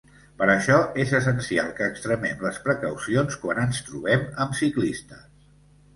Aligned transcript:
Per 0.37 0.45
això 0.53 0.77
és 1.03 1.11
essencial 1.17 1.69
que 1.81 1.89
extremem 1.95 2.41
les 2.47 2.59
precaucions 2.69 3.39
quan 3.45 3.63
ens 3.67 3.83
trobem 3.91 4.29
amb 4.47 4.57
ciclistes. 4.65 5.23